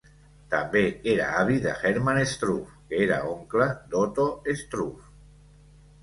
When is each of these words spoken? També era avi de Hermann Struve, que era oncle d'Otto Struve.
També 0.51 0.79
era 1.11 1.25
avi 1.41 1.57
de 1.65 1.73
Hermann 1.89 2.21
Struve, 2.31 2.71
que 2.93 3.01
era 3.07 3.19
oncle 3.33 3.67
d'Otto 3.91 4.25
Struve. 4.63 5.05